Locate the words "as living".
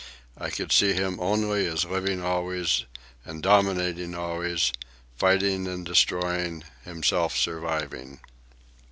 1.67-2.23